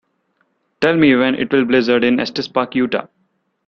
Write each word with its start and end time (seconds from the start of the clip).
Tell 0.79 0.97
me 0.97 1.15
when 1.15 1.35
it 1.35 1.53
will 1.53 1.63
blizzard 1.63 2.03
in 2.03 2.19
Estes 2.19 2.47
Park, 2.47 2.73
Utah 2.73 3.05